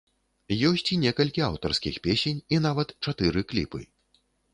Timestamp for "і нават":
2.57-2.95